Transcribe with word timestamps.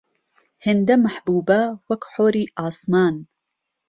هێنده 0.65 0.95
مهحبوبه 1.03 1.61
وەک 1.87 2.01
حۆری 2.13 2.45
عاسمان 2.59 3.15